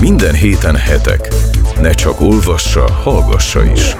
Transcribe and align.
Minden 0.00 0.34
héten 0.34 0.76
hetek. 0.76 1.28
Ne 1.80 1.90
csak 1.90 2.20
olvassa, 2.20 2.92
hallgassa 2.92 3.64
is. 3.72 3.94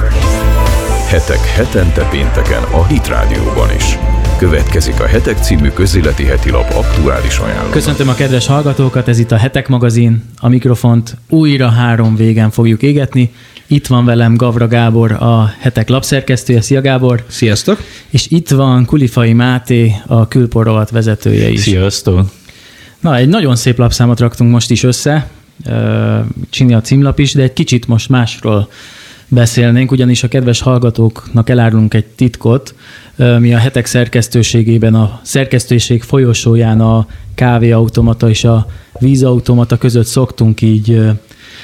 Hetek 1.09 1.39
hetente 1.39 2.09
pénteken 2.11 2.63
a 2.63 2.87
Hit 2.87 3.09
Rádióban 3.09 3.75
is. 3.77 3.99
Következik 4.39 5.01
a 5.01 5.07
Hetek 5.07 5.39
című 5.39 5.69
közéleti 5.69 6.25
heti 6.25 6.51
lap 6.51 6.73
aktuális 6.75 7.39
ajánló. 7.39 7.71
Köszöntöm 7.71 8.09
a 8.09 8.15
kedves 8.15 8.47
hallgatókat, 8.47 9.09
ez 9.09 9.19
itt 9.19 9.31
a 9.31 9.37
Hetek 9.37 9.69
magazin. 9.69 10.25
A 10.37 10.49
mikrofont 10.49 11.17
újra 11.29 11.69
három 11.69 12.17
végen 12.17 12.51
fogjuk 12.51 12.83
égetni. 12.83 13.33
Itt 13.67 13.87
van 13.87 14.05
velem 14.05 14.37
Gavra 14.37 14.69
Gábor, 14.69 15.13
a 15.13 15.55
Hetek 15.59 15.89
lapszerkesztője. 15.89 16.61
Szia 16.61 16.81
Gábor! 16.81 17.25
Sziasztok! 17.29 17.83
És 18.11 18.27
itt 18.29 18.49
van 18.49 18.85
Kulifai 18.85 19.33
Máté, 19.33 19.95
a 20.07 20.29
külporrovat 20.29 20.91
vezetője 20.91 21.49
is. 21.49 21.61
Sziasztok! 21.61 22.31
Na, 23.01 23.17
egy 23.17 23.29
nagyon 23.29 23.57
szép 23.57 23.79
lapszámot 23.79 24.21
raktunk 24.21 24.51
most 24.51 24.71
is 24.71 24.83
össze, 24.83 25.29
Csini 26.51 26.75
a 26.75 26.81
címlap 26.81 27.19
is, 27.19 27.33
de 27.33 27.43
egy 27.43 27.53
kicsit 27.53 27.87
most 27.87 28.09
másról 28.09 28.69
beszélnénk, 29.29 29.91
ugyanis 29.91 30.23
a 30.23 30.29
kedves 30.29 30.61
hallgatóknak 30.61 31.49
elárulunk 31.49 31.95
egy 31.95 32.05
titkot. 32.05 32.75
Mi 33.39 33.55
a 33.55 33.59
hetek 33.59 33.87
szerkesztőségében 33.87 34.95
a 34.95 35.21
szerkesztőség 35.23 36.03
folyosóján 36.03 36.81
a 36.81 37.07
kávéautomata 37.35 38.29
és 38.29 38.45
a 38.45 38.67
vízautomata 38.99 39.77
között 39.77 40.07
szoktunk 40.07 40.63
így 40.63 41.01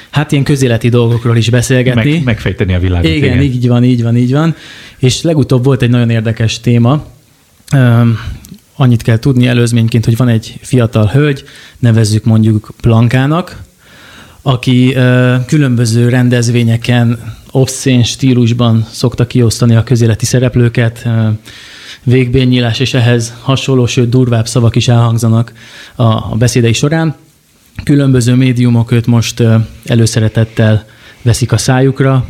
hát 0.09 0.31
ilyen 0.31 0.43
közéleti 0.43 0.89
dolgokról 0.89 1.37
is 1.37 1.49
beszélgetni. 1.49 2.11
Meg, 2.11 2.23
megfejteni 2.23 2.73
a 2.73 2.79
világot. 2.79 3.11
Igen, 3.11 3.23
igen, 3.23 3.41
így 3.41 3.67
van, 3.67 3.83
így 3.83 4.03
van, 4.03 4.17
így 4.17 4.31
van. 4.31 4.55
És 4.97 5.21
legutóbb 5.21 5.63
volt 5.63 5.81
egy 5.81 5.89
nagyon 5.89 6.09
érdekes 6.09 6.59
téma. 6.59 7.05
Annyit 8.75 9.01
kell 9.01 9.19
tudni 9.19 9.47
előzményként, 9.47 10.05
hogy 10.05 10.17
van 10.17 10.27
egy 10.27 10.59
fiatal 10.61 11.07
hölgy, 11.07 11.43
nevezzük 11.79 12.23
mondjuk 12.23 12.69
Blankának, 12.81 13.65
aki 14.47 14.95
különböző 15.45 16.09
rendezvényeken 16.09 17.33
obszén 17.51 18.03
stílusban 18.03 18.85
szokta 18.91 19.27
kiosztani 19.27 19.75
a 19.75 19.83
közéleti 19.83 20.25
szereplőket, 20.25 21.07
végbénynyílás 22.03 22.79
és 22.79 22.93
ehhez 22.93 23.33
hasonló, 23.41 23.85
sőt 23.85 24.09
durvább 24.09 24.47
szavak 24.47 24.75
is 24.75 24.87
elhangzanak 24.87 25.53
a 25.95 26.35
beszédei 26.35 26.73
során. 26.73 27.15
Különböző 27.83 28.33
médiumok 28.33 28.91
őt 28.91 29.05
most 29.05 29.43
előszeretettel 29.85 30.85
veszik 31.21 31.51
a 31.51 31.57
szájukra. 31.57 32.25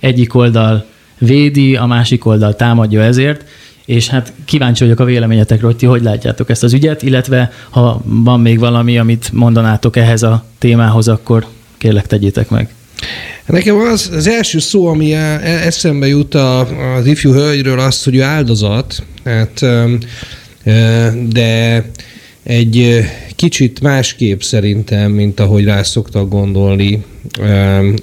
Egyik 0.00 0.34
oldal 0.34 0.86
védi, 1.18 1.76
a 1.76 1.86
másik 1.86 2.24
oldal 2.26 2.56
támadja 2.56 3.02
ezért, 3.02 3.44
és 3.88 4.08
hát 4.08 4.32
kíváncsi 4.44 4.84
vagyok 4.84 5.00
a 5.00 5.04
véleményetekről, 5.04 5.70
hogy 5.70 5.78
ti 5.78 5.86
hogy 5.86 6.02
látjátok 6.02 6.50
ezt 6.50 6.62
az 6.62 6.72
ügyet, 6.72 7.02
illetve 7.02 7.52
ha 7.70 8.02
van 8.04 8.40
még 8.40 8.58
valami, 8.58 8.98
amit 8.98 9.30
mondanátok 9.32 9.96
ehhez 9.96 10.22
a 10.22 10.44
témához, 10.58 11.08
akkor 11.08 11.46
kérlek 11.78 12.06
tegyétek 12.06 12.48
meg. 12.50 12.68
Nekem 13.46 13.76
az, 13.76 14.10
az 14.14 14.26
első 14.28 14.58
szó, 14.58 14.86
ami 14.86 15.14
e, 15.14 15.40
eszembe 15.42 16.06
jut 16.06 16.34
az 16.34 17.06
ifjú 17.06 17.32
hölgyről, 17.32 17.80
az, 17.80 18.04
hogy 18.04 18.16
ő 18.16 18.22
áldozat, 18.22 19.02
hát, 19.24 19.64
de 21.28 21.84
egy 22.42 23.04
kicsit 23.36 23.80
másképp 23.80 24.40
szerintem, 24.40 25.10
mint 25.10 25.40
ahogy 25.40 25.64
rá 25.64 25.82
szoktak 25.82 26.28
gondolni 26.28 27.04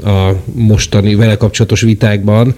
a 0.04 0.32
mostani 0.54 1.16
vele 1.16 1.38
kapcsolatos 1.38 1.82
vitákban. 1.82 2.56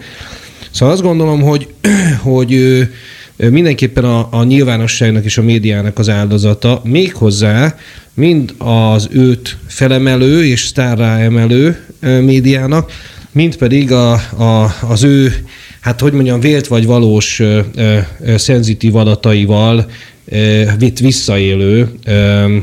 Szóval 0.71 0.93
azt 0.93 1.03
gondolom, 1.03 1.41
hogy, 1.41 1.67
hogy 2.31 2.53
ő 2.53 2.91
mindenképpen 3.37 4.03
a, 4.03 4.27
a 4.31 4.43
nyilvánosságnak 4.43 5.23
és 5.23 5.37
a 5.37 5.41
médiának 5.41 5.99
az 5.99 6.09
áldozata, 6.09 6.81
méghozzá 6.83 7.75
mind 8.13 8.53
az 8.57 9.07
őt 9.11 9.57
felemelő 9.67 10.45
és 10.45 10.65
sztárrá 10.65 11.17
emelő 11.17 11.85
médiának, 11.99 12.91
mind 13.31 13.55
pedig 13.55 13.91
a, 13.91 14.11
a, 14.13 14.75
az 14.87 15.03
ő, 15.03 15.33
hát 15.79 15.99
hogy 15.99 16.13
mondjam, 16.13 16.39
vélt 16.39 16.67
vagy 16.67 16.85
valós 16.85 17.39
ö, 17.39 17.59
ö, 17.75 17.97
szenzitív 18.37 18.95
adataival 18.95 19.85
ö, 20.25 20.63
visszaélő 21.01 21.91
ö, 22.05 22.57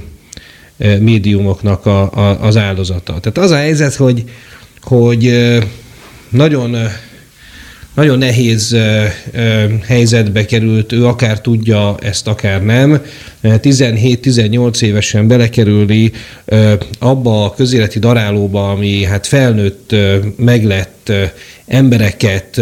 médiumoknak 1.01 1.87
a, 1.87 2.13
a, 2.13 2.39
az 2.41 2.57
áldozata. 2.57 3.21
Tehát 3.21 3.39
az 3.39 3.51
a 3.51 3.57
helyzet, 3.57 3.95
hogy, 3.95 4.25
hogy 4.83 5.33
nagyon 6.29 6.77
nagyon 7.95 8.19
nehéz 8.19 8.77
helyzetbe 9.87 10.45
került, 10.45 10.93
ő 10.93 11.07
akár 11.07 11.41
tudja 11.41 11.97
ezt, 12.03 12.27
akár 12.27 12.63
nem. 12.63 13.03
17-18 13.43 14.83
évesen 14.83 15.27
belekerülni 15.29 16.13
abba 16.99 17.45
a 17.45 17.55
közéleti 17.55 17.99
darálóba, 17.99 18.71
ami 18.71 19.05
hát 19.05 19.27
felnőtt, 19.27 19.95
meglett 20.37 21.13
embereket, 21.67 22.61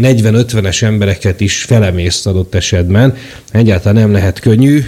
40-50-es 0.00 0.82
embereket 0.82 1.40
is 1.40 1.62
felemészt 1.62 2.26
adott 2.26 2.54
esetben. 2.54 3.16
Egyáltalán 3.52 4.02
nem 4.02 4.12
lehet 4.12 4.38
könnyű. 4.38 4.82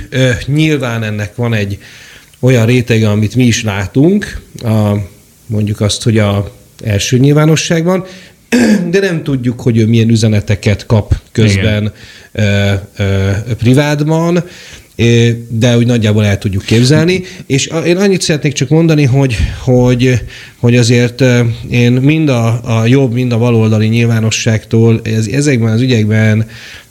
Nyilván 0.46 1.02
ennek 1.02 1.36
van 1.36 1.54
egy 1.54 1.78
olyan 2.40 2.66
rétege, 2.66 3.10
amit 3.10 3.34
mi 3.34 3.44
is 3.44 3.62
látunk, 3.62 4.40
a, 4.64 4.92
mondjuk 5.46 5.80
azt, 5.80 6.02
hogy 6.02 6.18
a 6.18 6.50
első 6.84 7.18
nyilvánosságban, 7.18 8.04
de 8.90 9.00
nem 9.00 9.22
tudjuk, 9.22 9.60
hogy 9.60 9.78
ő 9.78 9.86
milyen 9.86 10.08
üzeneteket 10.08 10.86
kap 10.86 11.14
közben 11.32 11.92
ö, 12.32 12.72
ö, 12.96 13.30
privátban, 13.58 14.44
de 15.48 15.76
úgy 15.76 15.86
nagyjából 15.86 16.24
el 16.24 16.38
tudjuk 16.38 16.64
képzelni. 16.64 17.22
És 17.46 17.68
én 17.86 17.96
annyit 17.96 18.20
szeretnék 18.20 18.52
csak 18.52 18.68
mondani, 18.68 19.04
hogy, 19.04 19.36
hogy, 19.58 20.20
hogy 20.56 20.76
azért 20.76 21.24
én 21.70 21.92
mind 21.92 22.28
a, 22.28 22.60
a 22.80 22.86
jobb, 22.86 23.12
mind 23.12 23.32
a 23.32 23.38
baloldali 23.38 23.86
nyilvánosságtól 23.86 25.00
ez, 25.04 25.26
ezekben 25.26 25.72
az 25.72 25.80
ügyekben 25.80 26.46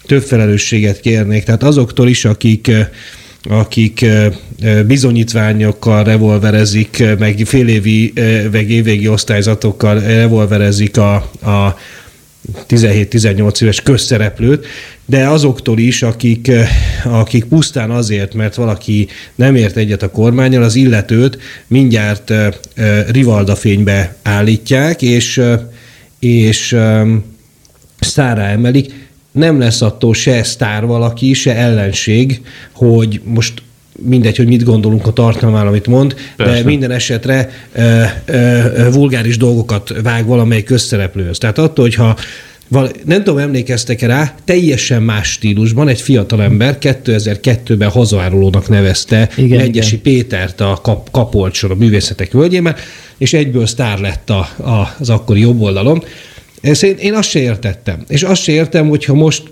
több 0.05 0.23
felelősséget 0.23 0.99
kérnék. 0.99 1.43
Tehát 1.43 1.63
azoktól 1.63 2.07
is, 2.07 2.25
akik 2.25 2.71
akik 3.49 4.05
bizonyítványokkal 4.88 6.03
revolverezik, 6.03 7.03
meg 7.19 7.41
félévi, 7.45 8.13
meg 8.51 8.69
évvégi 8.69 9.07
osztályzatokkal 9.07 9.99
revolverezik 9.99 10.97
a, 10.97 11.16
a 11.41 11.77
17-18 12.67 13.61
éves 13.61 13.81
közszereplőt, 13.81 14.65
de 15.05 15.27
azoktól 15.27 15.79
is, 15.79 16.03
akik, 16.03 16.51
akik 17.03 17.44
pusztán 17.45 17.91
azért, 17.91 18.33
mert 18.33 18.55
valaki 18.55 19.07
nem 19.35 19.55
ért 19.55 19.77
egyet 19.77 20.03
a 20.03 20.11
kormányal, 20.11 20.63
az 20.63 20.75
illetőt 20.75 21.38
mindjárt 21.67 22.33
rivalda 23.11 23.55
fénybe 23.55 24.15
állítják, 24.23 25.01
és, 25.01 25.41
és 26.19 26.77
sztára 27.99 28.41
emelik. 28.41 28.94
Nem 29.31 29.59
lesz 29.59 29.81
attól 29.81 30.13
se 30.13 30.44
sztár 30.44 30.85
valaki, 30.85 31.33
se 31.33 31.55
ellenség, 31.55 32.41
hogy 32.71 33.21
most 33.23 33.61
mindegy, 34.01 34.38
hogy 34.38 34.47
mit 34.47 34.63
gondolunk 34.63 35.07
a 35.07 35.13
tartalmáról, 35.13 35.67
amit 35.67 35.88
mond, 35.88 36.16
Persze. 36.35 36.53
de 36.53 36.63
minden 36.63 36.91
esetre 36.91 37.50
ö, 37.73 38.03
ö, 38.25 38.61
vulgáris 38.91 39.38
dolgokat 39.38 39.94
vág 40.03 40.25
valamelyik 40.25 40.66
közszereplőhöz. 40.66 41.38
Tehát 41.38 41.57
attól, 41.57 41.85
hogyha 41.85 42.17
val- 42.67 42.95
nem 43.06 43.23
tudom, 43.23 43.39
emlékeztek-e 43.39 44.07
rá, 44.07 44.35
teljesen 44.44 45.03
más 45.03 45.31
stílusban 45.31 45.88
egy 45.88 46.01
fiatalember 46.01 46.78
2002-ben 46.81 47.89
hazaárulónak 47.89 48.69
nevezte 48.69 49.29
igen, 49.38 49.57
Megyesi 49.57 50.00
igen. 50.01 50.13
Pétert 50.13 50.62
a 50.62 50.79
kap- 50.83 51.12
Kapolcson, 51.12 51.72
a 51.72 51.75
művészetek 51.75 52.31
völgyében, 52.31 52.75
és 53.17 53.33
egyből 53.33 53.66
sztár 53.66 54.00
lett 54.00 54.29
a, 54.29 54.39
a, 54.57 54.95
az 55.00 55.09
akkori 55.09 55.39
jobb 55.39 55.62
oldalon. 55.62 56.03
Ezt 56.62 56.83
én, 56.83 56.95
én 57.00 57.13
azt 57.13 57.29
se 57.29 57.39
értettem. 57.39 58.03
És 58.07 58.23
azt 58.23 58.41
se 58.41 58.51
értem, 58.51 58.88
hogyha 58.88 59.13
most 59.13 59.44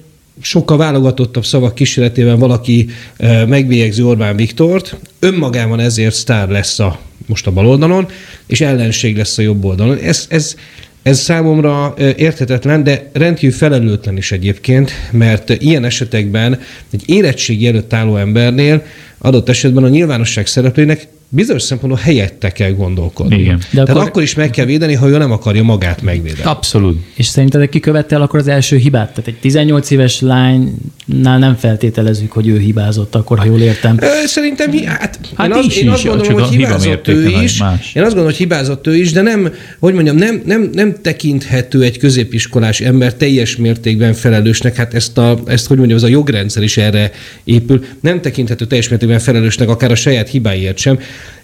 sokkal 0.42 0.78
válogatottabb 0.78 1.46
szavak 1.46 1.76
kísérletében 1.76 2.40
valaki 2.40 2.90
e, 3.18 3.46
megbélyegzi 3.46 4.02
Orbán 4.02 4.36
Viktort, 4.36 4.96
önmagában 5.20 5.80
ezért 5.80 6.14
sztár 6.16 6.50
lesz 6.50 6.80
a, 6.80 7.00
most 7.26 7.48
a 7.48 7.52
baloldalon, 7.52 8.08
és 8.48 8.62
ellenség 8.62 9.18
lesz 9.18 9.38
a 9.38 9.42
jobb 9.42 9.66
oldalon. 9.66 9.98
Ez, 9.98 10.26
ez, 10.30 10.56
ez 11.04 11.20
számomra 11.20 11.94
érthetetlen, 12.18 12.84
de 12.84 13.10
rendkívül 13.14 13.56
felelőtlen 13.56 14.18
is 14.18 14.32
egyébként, 14.32 14.92
mert 15.12 15.50
ilyen 15.50 15.86
esetekben 15.86 16.60
egy 16.92 17.04
érettségi 17.06 17.68
előtt 17.68 17.94
álló 17.94 18.18
embernél 18.18 18.84
adott 19.18 19.50
esetben 19.50 19.84
a 19.84 19.90
nyilvánosság 19.90 20.48
szereplőnek 20.48 21.08
bizonyos 21.36 21.62
szempontból 21.62 22.02
helyette 22.04 22.50
kell 22.50 22.72
gondolkodni. 22.72 23.40
Igen. 23.40 23.58
De 23.58 23.66
Tehát 23.72 23.90
akkor... 23.90 24.02
akkor 24.02 24.22
is 24.22 24.36
meg 24.36 24.50
kell 24.50 24.66
védeni, 24.66 24.94
ha 24.94 25.08
ő 25.08 25.18
nem 25.18 25.32
akarja 25.32 25.64
magát 25.64 26.02
megvédeni. 26.02 26.44
Abszolút. 26.44 27.00
És 27.16 27.26
szerinted 27.26 27.70
ki 27.70 27.80
követte 27.80 28.16
el 28.16 28.22
akkor 28.22 28.40
az 28.40 28.48
első 28.48 28.78
hibát? 28.78 29.10
Tehát 29.10 29.28
egy 29.28 29.40
18 29.40 29.90
éves 29.90 30.22
lánynál 30.22 31.40
nem 31.40 31.56
feltételezzük, 31.56 32.32
hogy 32.32 32.48
ő 32.48 32.58
hibázott 32.58 33.16
akkor, 33.16 33.38
ha 33.38 33.46
jól 33.46 33.60
értem. 33.60 34.00
Szerintem 34.26 34.72
hát, 34.86 35.20
hát 35.36 35.48
én, 35.48 35.54
az, 35.54 35.78
én 35.78 35.90
azt 35.90 36.04
gondolom, 36.04 36.34
hogy 36.34 36.50
hibázott 36.50 37.08
ő 37.08 37.28
is. 37.44 37.60
Más. 37.60 37.96
Én 37.96 38.04
azt 38.04 38.14
gondolom, 38.14 38.26
hogy 38.26 38.36
hibázott 38.36 38.88
ő 38.88 38.96
is, 38.96 39.12
de 39.12 39.22
nem, 39.22 39.54
hogy 39.80 39.94
mondjam, 39.94 40.16
nem, 40.16 40.42
nem, 40.46 40.70
nem 40.74 40.96
tekinthető 41.02 41.82
egy 41.82 41.98
középiskolás 41.98 42.82
ember 42.82 43.14
teljes 43.14 43.56
mértékben 43.56 44.14
felelősnek. 44.14 44.76
Hát 44.76 44.94
ezt, 44.94 45.18
a, 45.18 45.40
ezt 45.46 45.68
hogy 45.68 45.78
mondjam, 45.78 45.98
az 45.98 46.04
a 46.04 46.08
jogrendszer 46.08 46.64
is 46.64 46.78
erre 46.78 47.12
épül. 47.44 47.84
Nem 48.00 48.22
tekinthető 48.22 48.66
teljes 48.66 48.90
mértékben 48.90 49.20
felelősnek, 49.20 49.70
akár 49.70 49.92
a 49.92 49.96
saját 49.96 50.30
hibáért 50.30 50.78
sem 50.78 51.00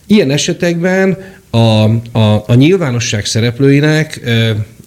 ilyen 0.09 0.31
esetekben 0.31 1.17
a, 1.49 1.57
a, 1.57 2.43
a 2.47 2.53
nyilvánosság 2.53 3.25
szereplőinek, 3.25 4.21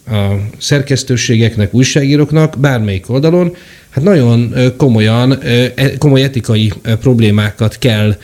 a 0.07 0.35
szerkesztőségeknek, 0.57 1.73
újságíróknak 1.73 2.55
bármelyik 2.59 3.09
oldalon, 3.09 3.55
hát 3.89 4.03
nagyon 4.03 4.53
komolyan, 4.77 5.31
e, 5.41 5.97
komoly 5.97 6.23
etikai 6.23 6.73
problémákat 6.99 7.77
kell 7.79 8.17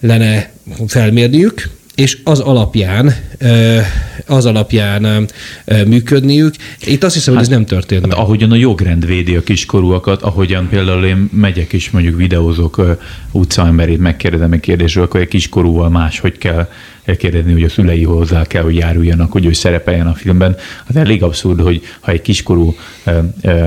lenne 0.00 0.50
felmérniük, 0.86 1.68
és 1.94 2.18
az 2.24 2.40
alapján, 2.40 3.14
az 4.26 4.46
alapján 4.46 5.28
működniük. 5.86 6.54
Itt 6.84 7.04
azt 7.04 7.14
hiszem, 7.14 7.34
hát, 7.34 7.42
hogy 7.42 7.52
ez 7.52 7.58
nem 7.58 7.66
történt 7.66 8.00
hát 8.00 8.10
meg. 8.10 8.18
Ahogyan 8.18 8.50
a 8.50 8.54
jogrend 8.54 9.06
védi 9.06 9.36
a 9.36 9.42
kiskorúakat, 9.42 10.22
ahogyan 10.22 10.68
például 10.68 11.04
én 11.04 11.28
megyek 11.32 11.72
és 11.72 11.90
mondjuk 11.90 12.16
videózok 12.16 12.98
utcaemberét 13.30 13.98
megkérdezem 13.98 14.52
egy 14.52 14.60
kérdésről, 14.60 15.04
akkor 15.04 15.20
egy 15.20 15.28
kiskorúval 15.28 15.88
más, 15.88 16.18
hogy 16.18 16.38
kell 16.38 16.68
kérdezni, 17.04 17.52
hogy 17.52 17.62
a 17.62 17.68
szülei 17.68 18.04
hozzá 18.04 18.46
kell, 18.46 18.62
hogy 18.62 18.76
járuljanak, 18.76 19.32
hogy 19.32 19.46
ő 19.46 19.52
szerepeljen 19.52 20.06
a 20.06 20.14
filmben. 20.14 20.56
Az 20.86 20.96
elég 20.96 21.22
abszurd, 21.22 21.60
hogy 21.60 21.82
ha 22.00 22.10
egy 22.10 22.22
kiskorú 22.22 22.74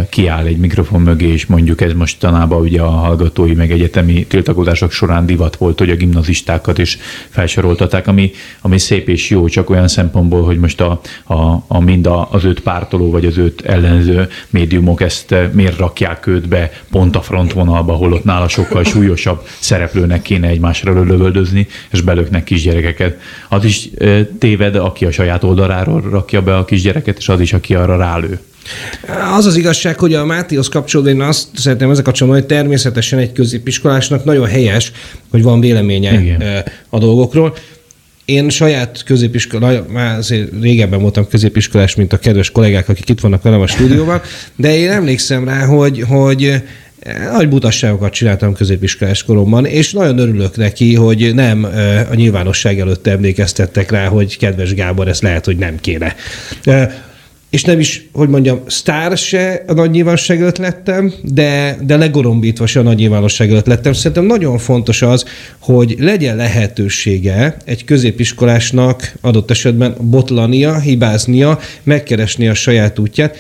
kiáll 0.09 0.45
egy 0.45 0.57
mikrofon 0.57 1.01
mögé, 1.01 1.27
és 1.31 1.45
mondjuk 1.45 1.81
ez 1.81 1.93
mostanában 1.93 2.61
ugye 2.61 2.81
a 2.81 2.89
hallgatói 2.89 3.53
meg 3.53 3.71
egyetemi 3.71 4.25
tiltakozások 4.25 4.91
során 4.91 5.25
divat 5.25 5.55
volt, 5.55 5.79
hogy 5.79 5.89
a 5.89 5.95
gimnazistákat 5.95 6.77
is 6.77 6.97
felsoroltatták, 7.29 8.07
ami, 8.07 8.31
ami 8.61 8.77
szép 8.77 9.09
és 9.09 9.29
jó, 9.29 9.47
csak 9.47 9.69
olyan 9.69 9.87
szempontból, 9.87 10.43
hogy 10.43 10.57
most 10.57 10.81
a, 10.81 11.01
a, 11.23 11.63
a 11.67 11.79
mind 11.79 12.05
a, 12.05 12.31
az 12.31 12.43
öt 12.43 12.59
pártoló 12.59 13.11
vagy 13.11 13.25
az 13.25 13.37
öt 13.37 13.61
ellenző 13.61 14.27
médiumok 14.49 15.01
ezt 15.01 15.35
miért 15.51 15.77
rakják 15.77 16.27
őt 16.27 16.47
be 16.47 16.71
pont 16.91 17.15
a 17.15 17.21
frontvonalba, 17.21 17.97
ott 17.97 18.23
nála 18.23 18.47
sokkal 18.47 18.83
súlyosabb 18.83 19.47
szereplőnek 19.59 20.21
kéne 20.21 20.47
egymásra 20.47 21.03
lövöldözni, 21.03 21.67
és 21.91 22.01
belöknek 22.01 22.43
kisgyerekeket 22.43 23.19
az 23.49 23.63
is 23.63 23.89
téved, 24.39 24.75
aki 24.75 25.05
a 25.05 25.11
saját 25.11 25.43
oldaláról 25.43 26.01
rakja 26.09 26.41
be 26.41 26.57
a 26.57 26.65
kisgyereket, 26.65 27.17
és 27.17 27.29
az 27.29 27.39
is, 27.39 27.53
aki 27.53 27.75
arra 27.75 27.97
rálő. 27.97 28.39
Az 29.37 29.45
az 29.45 29.55
igazság, 29.55 29.99
hogy 29.99 30.13
a 30.13 30.25
Mátihoz 30.25 30.67
kapcsolódva 30.67 31.11
én 31.11 31.21
azt 31.21 31.47
szeretném 31.55 31.89
ezek 31.89 32.03
kapcsolatban, 32.03 32.41
hogy 32.41 32.49
természetesen 32.49 33.19
egy 33.19 33.31
középiskolásnak 33.31 34.23
nagyon 34.23 34.47
helyes, 34.47 34.91
hogy 35.31 35.43
van 35.43 35.59
véleménye 35.59 36.21
Igen. 36.21 36.63
a 36.89 36.97
dolgokról. 36.97 37.55
Én 38.25 38.49
saját 38.49 39.03
középiskola, 39.03 39.85
már 39.89 40.17
azért 40.17 40.51
régebben 40.61 41.01
voltam 41.01 41.27
középiskolás, 41.27 41.95
mint 41.95 42.13
a 42.13 42.17
kedves 42.17 42.51
kollégák, 42.51 42.89
akik 42.89 43.09
itt 43.09 43.19
vannak 43.19 43.41
velem 43.41 43.61
a 43.61 43.67
stúdióban, 43.67 44.21
de 44.55 44.77
én 44.77 44.89
emlékszem 44.89 45.45
rá, 45.45 45.65
hogy, 45.65 46.03
hogy 46.07 46.61
nagy 47.31 47.49
butasságokat 47.49 48.13
csináltam 48.13 48.53
középiskolás 48.53 49.23
koromban, 49.23 49.65
és 49.65 49.91
nagyon 49.91 50.17
örülök 50.17 50.57
neki, 50.57 50.95
hogy 50.95 51.31
nem 51.33 51.67
a 52.11 52.15
nyilvánosság 52.15 52.79
előtt 52.79 53.07
emlékeztettek 53.07 53.91
rá, 53.91 54.07
hogy 54.07 54.37
kedves 54.37 54.73
Gábor, 54.73 55.07
ez 55.07 55.21
lehet, 55.21 55.45
hogy 55.45 55.57
nem 55.57 55.79
kéne. 55.79 56.15
És 57.49 57.63
nem 57.63 57.79
is, 57.79 58.09
hogy 58.11 58.29
mondjam, 58.29 58.59
sztár 58.67 59.17
se 59.17 59.63
a 59.67 59.73
nagy 59.73 59.89
nyilvánosság 59.89 60.41
előtt 60.41 60.57
lettem, 60.57 61.13
de, 61.23 61.77
de 61.81 61.97
legorombítva 61.97 62.65
se 62.65 62.79
a 62.79 62.83
nagy 62.83 62.97
nyilvánosság 62.97 63.49
előtt 63.49 63.65
lettem. 63.65 63.93
Szerintem 63.93 64.25
nagyon 64.25 64.57
fontos 64.57 65.01
az, 65.01 65.25
hogy 65.59 65.95
legyen 65.99 66.35
lehetősége 66.35 67.57
egy 67.65 67.83
középiskolásnak 67.83 69.13
adott 69.21 69.51
esetben 69.51 69.95
botlania, 70.01 70.79
hibáznia, 70.79 71.59
megkeresni 71.83 72.47
a 72.47 72.53
saját 72.53 72.99
útját, 72.99 73.37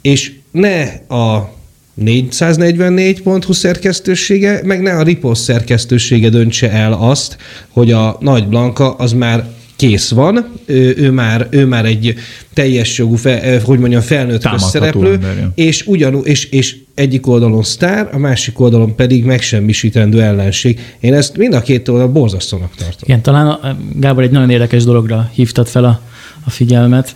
és 0.00 0.32
ne 0.50 0.82
a 1.16 1.56
444.hu 2.04 3.52
szerkesztősége, 3.52 4.60
meg 4.64 4.82
ne 4.82 4.92
a 4.92 5.02
Ripost 5.02 5.42
szerkesztősége 5.42 6.28
döntse 6.28 6.70
el 6.70 6.92
azt, 6.92 7.36
hogy 7.68 7.92
a 7.92 8.16
Nagy 8.20 8.48
Blanka 8.48 8.94
az 8.94 9.12
már 9.12 9.46
kész 9.76 10.10
van, 10.10 10.48
ő, 10.66 10.94
ő, 10.96 11.10
már, 11.10 11.46
ő 11.50 11.66
már 11.66 11.84
egy 11.84 12.14
teljes 12.54 12.98
jogú, 12.98 13.14
fe, 13.14 13.60
hogy 13.64 13.78
mondjam, 13.78 14.00
felnőtt 14.00 14.48
közszereplő, 14.48 15.12
ember, 15.12 15.50
és, 15.54 15.86
ugyanú, 15.86 16.20
és, 16.20 16.44
és 16.44 16.76
egyik 16.94 17.26
oldalon 17.26 17.62
sztár, 17.62 18.08
a 18.12 18.18
másik 18.18 18.60
oldalon 18.60 18.94
pedig 18.94 19.24
megsemmisítendő 19.24 20.22
ellenség. 20.22 20.80
Én 21.00 21.14
ezt 21.14 21.36
mind 21.36 21.54
a 21.54 21.60
két 21.60 21.88
oldalon 21.88 22.12
borzasztónak 22.12 22.74
tartom. 22.74 22.98
Igen, 23.02 23.22
talán 23.22 23.76
Gábor 23.94 24.22
egy 24.22 24.30
nagyon 24.30 24.50
érdekes 24.50 24.84
dologra 24.84 25.30
hívtad 25.34 25.66
fel 25.66 25.84
a, 25.84 26.00
a 26.44 26.50
figyelmet, 26.50 27.14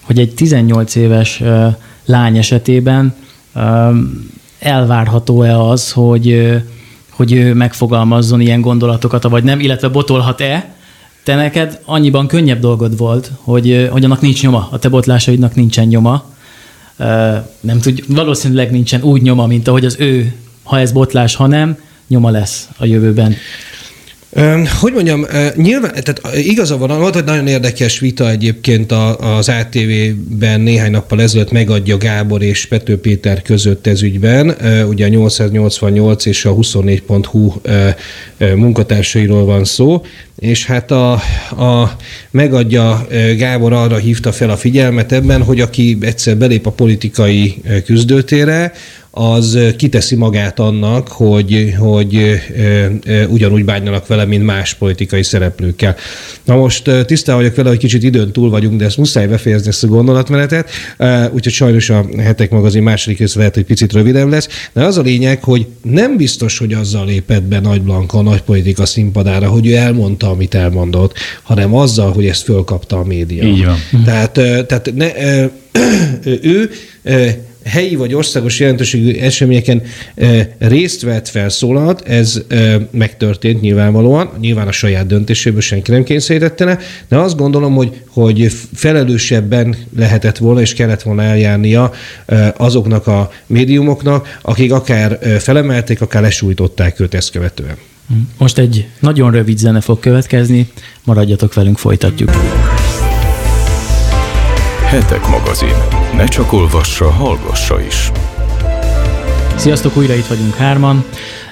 hogy 0.00 0.18
egy 0.18 0.34
18 0.34 0.94
éves 0.94 1.42
lány 2.04 2.38
esetében 2.38 3.14
elvárható-e 4.58 5.60
az, 5.60 5.92
hogy, 5.92 6.56
hogy 7.10 7.32
ő 7.32 7.54
megfogalmazzon 7.54 8.40
ilyen 8.40 8.60
gondolatokat, 8.60 9.22
vagy 9.22 9.44
nem, 9.44 9.60
illetve 9.60 9.88
botolhat-e, 9.88 10.74
te 11.24 11.34
neked 11.34 11.80
annyiban 11.84 12.26
könnyebb 12.26 12.60
dolgod 12.60 12.96
volt, 12.96 13.30
hogy, 13.40 13.88
hogy 13.90 14.04
annak 14.04 14.20
nincs 14.20 14.42
nyoma, 14.42 14.68
a 14.70 14.78
te 14.78 14.88
botlásaidnak 14.88 15.54
nincsen 15.54 15.86
nyoma. 15.86 16.24
Nem 17.60 17.80
tud, 17.80 18.02
valószínűleg 18.08 18.70
nincsen 18.70 19.02
úgy 19.02 19.22
nyoma, 19.22 19.46
mint 19.46 19.68
ahogy 19.68 19.84
az 19.84 19.96
ő, 19.98 20.34
ha 20.62 20.78
ez 20.78 20.92
botlás, 20.92 21.34
ha 21.34 21.46
nem, 21.46 21.78
nyoma 22.08 22.30
lesz 22.30 22.68
a 22.78 22.84
jövőben. 22.84 23.34
Hogy 24.80 24.92
mondjam, 24.92 25.26
nyilván, 25.56 25.90
tehát 25.90 26.36
igaza 26.36 26.76
van, 26.76 26.98
volt 26.98 27.16
egy 27.16 27.24
nagyon 27.24 27.46
érdekes 27.46 27.98
vita 27.98 28.30
egyébként 28.30 28.92
az 29.18 29.48
ATV-ben 29.48 30.60
néhány 30.60 30.90
nappal 30.90 31.20
ezelőtt 31.22 31.50
megadja 31.50 31.96
Gábor 31.96 32.42
és 32.42 32.66
Pető 32.66 32.98
Péter 32.98 33.42
között 33.42 33.86
ez 33.86 34.02
ügyben. 34.02 34.56
Ugye 34.88 35.04
a 35.04 35.08
888 35.08 36.26
és 36.26 36.44
a 36.44 36.54
24.hu 36.54 37.52
munkatársairól 38.54 39.44
van 39.44 39.64
szó, 39.64 40.04
és 40.38 40.66
hát 40.66 40.90
a, 40.90 41.12
a 41.50 41.96
megadja 42.30 43.06
Gábor 43.36 43.72
arra 43.72 43.96
hívta 43.96 44.32
fel 44.32 44.50
a 44.50 44.56
figyelmet 44.56 45.12
ebben, 45.12 45.42
hogy 45.42 45.60
aki 45.60 45.98
egyszer 46.00 46.36
belép 46.36 46.66
a 46.66 46.70
politikai 46.70 47.62
küzdőtére, 47.84 48.72
az 49.14 49.58
kiteszi 49.76 50.16
magát 50.16 50.58
annak, 50.58 51.08
hogy, 51.08 51.74
hogy 51.78 52.40
ugyanúgy 53.28 53.64
bánjanak 53.64 54.06
vele, 54.06 54.24
mint 54.24 54.44
más 54.44 54.74
politikai 54.74 55.22
szereplőkkel. 55.22 55.96
Na 56.44 56.56
most 56.56 56.90
tisztán 57.06 57.36
vagyok 57.36 57.54
vele, 57.54 57.68
hogy 57.68 57.78
kicsit 57.78 58.02
időn 58.02 58.32
túl 58.32 58.50
vagyunk, 58.50 58.78
de 58.78 58.84
ezt 58.84 58.96
muszáj 58.96 59.26
befejezni 59.26 59.68
ezt 59.68 59.84
a 59.84 59.86
gondolatmenetet, 59.86 60.70
úgyhogy 61.32 61.52
sajnos 61.52 61.90
a 61.90 62.06
hetek 62.18 62.50
magazin 62.50 62.82
második 62.82 63.18
rész 63.18 63.34
lehet, 63.34 63.54
hogy 63.54 63.64
picit 63.64 63.92
rövidebb 63.92 64.28
lesz, 64.28 64.48
de 64.72 64.84
az 64.84 64.98
a 64.98 65.02
lényeg, 65.02 65.44
hogy 65.44 65.66
nem 65.82 66.16
biztos, 66.16 66.58
hogy 66.58 66.72
azzal 66.72 67.06
lépett 67.06 67.42
be 67.42 67.60
Nagy 67.60 67.82
Blanka 67.82 68.18
a 68.18 68.22
nagy 68.22 68.42
politika 68.42 68.86
színpadára, 68.86 69.48
hogy 69.48 69.66
ő 69.66 69.74
elmondta, 69.74 70.30
amit 70.30 70.54
elmondott, 70.54 71.14
hanem 71.42 71.74
azzal, 71.74 72.12
hogy 72.12 72.26
ezt 72.26 72.42
fölkapta 72.42 72.98
a 72.98 73.04
média. 73.04 73.42
Így 73.42 73.64
van. 73.64 74.04
Tehát, 74.04 74.32
tehát 74.66 74.92
ne, 74.94 75.10
ő 76.42 76.70
helyi 77.64 77.96
vagy 77.96 78.14
országos 78.14 78.60
jelentőségű 78.60 79.12
eseményeken 79.12 79.82
részt 80.58 81.02
vett, 81.02 81.28
felszólalt, 81.28 82.08
ez 82.08 82.42
megtörtént 82.90 83.60
nyilvánvalóan, 83.60 84.30
nyilván 84.40 84.68
a 84.68 84.72
saját 84.72 85.06
döntéséből 85.06 85.60
senki 85.60 85.90
nem 85.90 86.02
kényszerítette 86.02 86.78
de 87.08 87.16
azt 87.16 87.36
gondolom, 87.36 87.74
hogy, 87.74 88.02
hogy 88.08 88.52
felelősebben 88.74 89.76
lehetett 89.96 90.38
volna 90.38 90.60
és 90.60 90.74
kellett 90.74 91.02
volna 91.02 91.22
eljárnia 91.22 91.92
azoknak 92.56 93.06
a 93.06 93.30
médiumoknak, 93.46 94.38
akik 94.42 94.72
akár 94.72 95.18
felemelték, 95.38 96.00
akár 96.00 96.22
lesújtották 96.22 97.00
őt 97.00 97.14
ezt 97.14 97.30
követően. 97.30 97.76
Most 98.38 98.58
egy 98.58 98.86
nagyon 99.00 99.30
rövid 99.30 99.58
zene 99.58 99.80
fog 99.80 99.98
következni, 100.00 100.70
maradjatok 101.04 101.54
velünk, 101.54 101.78
folytatjuk. 101.78 102.30
Hetek 104.92 105.28
magazin. 105.28 105.74
Ne 106.16 106.24
csak 106.24 106.52
olvassa, 106.52 107.10
hallgassa 107.10 107.80
is. 107.80 108.12
Sziasztok, 109.56 109.96
újra 109.96 110.14
itt 110.14 110.26
vagyunk 110.26 110.54
hárman. 110.54 111.04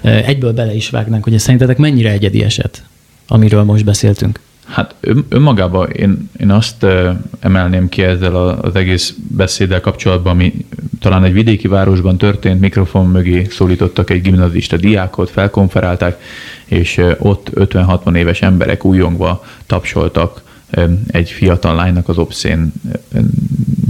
Egyből 0.02 0.52
bele 0.52 0.75
is 0.75 0.90
vágnánk, 0.90 1.25
hogy 1.25 1.38
szerintetek 1.38 1.76
mennyire 1.76 2.11
egyedi 2.11 2.42
eset, 2.42 2.82
amiről 3.28 3.62
most 3.62 3.85
beszéltünk? 3.85 4.40
Hát 4.66 4.94
önmagában 5.28 5.90
én, 5.90 6.30
én 6.40 6.50
azt 6.50 6.87
emelném 7.40 7.88
ki 7.88 8.02
ezzel 8.02 8.37
az 8.37 8.75
egész 8.76 9.14
beszéddel 9.28 9.80
kapcsolatban, 9.80 10.32
ami 10.32 10.66
talán 11.00 11.25
egy 11.25 11.32
vidéki 11.32 11.68
városban 11.68 12.18
történt, 12.18 12.61
mikrofon 12.61 13.06
mögé 13.06 13.47
szólítottak 13.50 14.11
egy 14.11 14.23
gimnazista 14.23 14.76
diákot, 14.76 15.30
felkonferálták, 15.30 16.20
és 16.64 17.00
ott 17.18 17.50
50-60 17.54 18.16
éves 18.16 18.42
emberek 18.42 18.85
újongva 18.85 19.44
tapsoltak 19.66 20.42
egy 21.06 21.30
fiatal 21.30 21.74
lánynak 21.74 22.08
az 22.08 22.18
obszén 22.18 22.72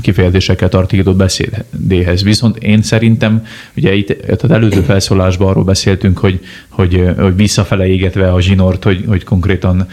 kifejezésekkel 0.00 0.68
tartított 0.68 1.16
beszédéhez. 1.16 2.22
Viszont 2.22 2.56
én 2.56 2.82
szerintem, 2.82 3.46
ugye 3.76 3.94
itt 3.94 4.42
az 4.42 4.50
előző 4.50 4.80
felszólásban 4.80 5.49
arról 5.49 5.64
beszéltünk, 5.64 6.18
hogy, 6.18 6.40
hogy, 6.68 7.04
hogy 7.18 7.37
visszafele 7.37 7.87
égetve 7.87 8.32
a 8.32 8.40
zsinort, 8.40 8.84
hogy, 8.84 9.04
hogy 9.06 9.25
konkrétan 9.25 9.87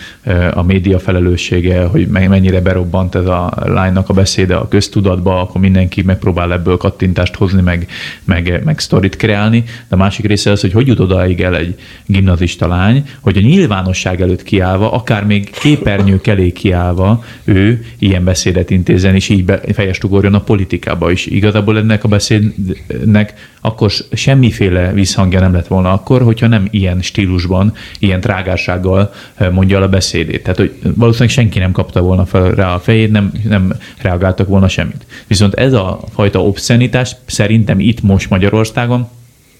a 0.53 0.63
média 0.63 0.99
felelőssége, 0.99 1.83
hogy 1.83 2.07
mennyire 2.07 2.61
berobbant 2.61 3.15
ez 3.15 3.25
a 3.25 3.53
lánynak 3.65 4.09
a 4.09 4.13
beszéde 4.13 4.55
a 4.55 4.67
köztudatba, 4.67 5.41
akkor 5.41 5.61
mindenki 5.61 6.01
megpróbál 6.01 6.53
ebből 6.53 6.77
kattintást 6.77 7.35
hozni, 7.35 7.61
meg, 7.61 7.87
meg, 8.23 8.61
meg 8.63 8.79
sztorit 8.79 9.15
kreálni. 9.15 9.63
De 9.63 9.95
a 9.95 9.97
másik 9.97 10.25
része 10.25 10.51
az, 10.51 10.61
hogy 10.61 10.71
hogy 10.71 10.87
jut 10.87 10.99
odaig 10.99 11.41
el 11.41 11.55
egy 11.55 11.79
gimnazista 12.05 12.67
lány, 12.67 13.03
hogy 13.19 13.37
a 13.37 13.41
nyilvánosság 13.41 14.21
előtt 14.21 14.43
kiállva, 14.43 14.91
akár 14.91 15.25
még 15.25 15.49
képernyők 15.49 16.27
elé 16.27 16.51
kiállva, 16.77 17.23
ő 17.43 17.85
ilyen 17.99 18.23
beszédet 18.23 18.69
intézen, 18.69 19.15
és 19.15 19.29
így 19.29 19.53
fejest 19.73 20.03
ugorjon 20.03 20.33
a 20.33 20.39
politikába 20.39 21.11
is. 21.11 21.25
Igazából 21.25 21.77
ennek 21.77 22.03
a 22.03 22.07
beszédnek 22.07 23.33
akkor 23.61 23.91
semmiféle 24.11 24.91
visszhangja 24.91 25.39
nem 25.39 25.53
lett 25.53 25.67
volna 25.67 25.93
akkor, 25.93 26.21
hogyha 26.21 26.47
nem 26.47 26.67
ilyen 26.71 27.01
stílusban, 27.01 27.73
ilyen 27.99 28.21
trágársággal 28.21 29.13
mondja 29.51 29.77
el 29.77 29.83
a 29.83 29.87
beszédét. 29.87 30.43
Tehát, 30.43 30.57
hogy 30.57 30.75
valószínűleg 30.95 31.33
senki 31.33 31.59
nem 31.59 31.71
kapta 31.71 32.01
volna 32.01 32.25
fel 32.25 32.51
rá 32.51 32.73
a 32.73 32.79
fejét, 32.79 33.11
nem, 33.11 33.31
nem 33.49 33.73
reagáltak 34.01 34.47
volna 34.47 34.67
semmit. 34.67 35.05
Viszont 35.27 35.53
ez 35.53 35.73
a 35.73 35.99
fajta 36.13 36.43
obszenitás 36.43 37.15
szerintem 37.25 37.79
itt 37.79 38.01
most 38.01 38.29
Magyarországon 38.29 39.07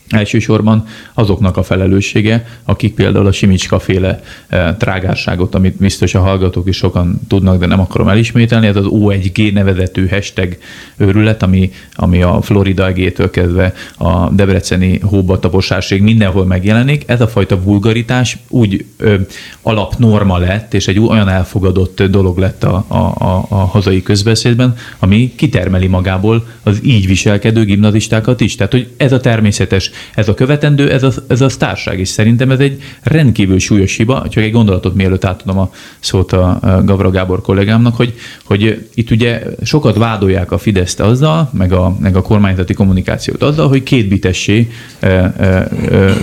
elsősorban 0.09 0.85
azoknak 1.13 1.57
a 1.57 1.63
felelőssége, 1.63 2.45
akik 2.63 2.93
például 2.93 3.27
a 3.27 3.31
Simicska 3.31 3.79
féle 3.79 4.21
e, 4.47 4.75
trágárságot, 4.75 5.55
amit 5.55 5.77
biztos 5.77 6.15
a 6.15 6.19
hallgatók 6.19 6.67
is 6.67 6.75
sokan 6.75 7.21
tudnak, 7.27 7.59
de 7.59 7.65
nem 7.65 7.79
akarom 7.79 8.07
elismételni, 8.07 8.67
ez 8.67 8.75
az 8.75 8.85
O1G 8.87 9.53
nevezetű 9.53 10.07
hashtag 10.07 10.57
őrület, 10.97 11.43
ami, 11.43 11.71
ami 11.93 12.21
a 12.21 12.41
Florida 12.41 12.87
egétől 12.87 13.29
kezdve 13.29 13.73
a 13.97 14.29
debreceni 14.29 14.99
hóbataposásig 14.99 16.01
mindenhol 16.01 16.45
megjelenik. 16.45 17.03
Ez 17.05 17.21
a 17.21 17.27
fajta 17.27 17.61
vulgaritás 17.61 18.37
úgy 18.49 18.85
ö, 18.97 19.15
alapnorma 19.61 20.37
lett, 20.37 20.73
és 20.73 20.87
egy 20.87 20.99
olyan 20.99 21.29
elfogadott 21.29 22.03
dolog 22.03 22.37
lett 22.37 22.63
a, 22.63 22.85
a, 22.87 22.95
a, 22.97 23.45
a 23.49 23.55
hazai 23.55 24.03
közbeszédben, 24.03 24.75
ami 24.99 25.33
kitermeli 25.35 25.87
magából 25.87 26.47
az 26.63 26.79
így 26.83 27.07
viselkedő 27.07 27.63
gimnazistákat 27.63 28.41
is. 28.41 28.55
Tehát, 28.55 28.71
hogy 28.71 28.87
ez 28.97 29.11
a 29.11 29.19
természetes 29.19 29.91
ez 30.15 30.27
a 30.27 30.33
követendő, 30.33 30.91
ez 30.91 31.03
a, 31.03 31.11
ez 31.27 31.41
a 31.41 31.49
sztárság, 31.49 31.99
és 31.99 32.07
szerintem 32.07 32.51
ez 32.51 32.59
egy 32.59 32.81
rendkívül 33.01 33.59
súlyos 33.59 33.95
hiba, 33.95 34.25
csak 34.29 34.43
egy 34.43 34.51
gondolatot 34.51 34.95
mielőtt 34.95 35.25
átadom 35.25 35.57
a 35.57 35.71
szót 35.99 36.31
a 36.31 36.59
Gavra 36.85 37.11
Gábor 37.11 37.41
kollégámnak, 37.41 37.95
hogy, 37.95 38.13
hogy 38.43 38.87
itt 38.93 39.11
ugye 39.11 39.43
sokat 39.63 39.95
vádolják 39.97 40.51
a 40.51 40.57
Fideszt 40.57 40.99
azzal, 40.99 41.49
meg 41.53 41.71
a, 41.71 41.95
meg 41.99 42.15
a 42.15 42.21
kormányzati 42.21 42.73
kommunikációt 42.73 43.43
azzal, 43.43 43.67
hogy 43.67 43.83
kétbitessé 43.83 44.71
e, 44.99 45.07
e, 45.07 45.43
e, 45.47 46.13